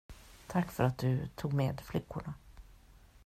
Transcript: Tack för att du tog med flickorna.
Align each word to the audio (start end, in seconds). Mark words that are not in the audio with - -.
Tack 0.47 0.71
för 0.71 0.83
att 0.83 0.97
du 0.97 1.27
tog 1.27 1.53
med 1.53 1.81
flickorna. 1.81 2.33